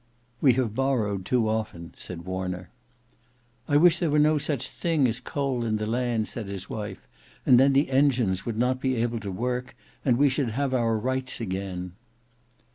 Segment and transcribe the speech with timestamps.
[0.41, 2.71] "We have borrowed too often," said Warner.
[3.67, 7.07] "I wish there were no such thing as coal in the land," said his wife,
[7.45, 10.97] "and then the engines would not be able to work; and we should have our
[10.97, 11.91] rights again."